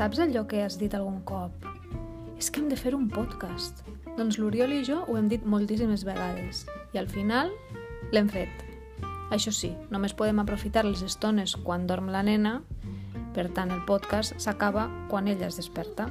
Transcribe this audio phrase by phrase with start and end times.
[0.00, 1.66] Saps allò que has dit algun cop?
[2.40, 3.82] És que hem de fer un podcast.
[4.16, 6.62] Doncs l'Oriol i jo ho hem dit moltíssimes vegades
[6.94, 7.52] i al final
[8.08, 8.62] l'hem fet.
[9.28, 12.54] Això sí, només podem aprofitar les estones quan dorm la nena,
[13.36, 16.08] per tant el podcast s'acaba quan ella es desperta.